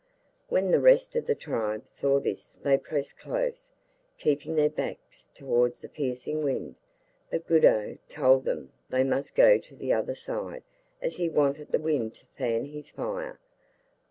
[0.49, 3.69] When the rest of the tribe saw this they pressed close,
[4.17, 6.73] keeping their backs towards the piercing wind,
[7.29, 10.63] but Guddhu told them they must go to the other side,
[11.03, 13.37] as he wanted the wind to fan his fire.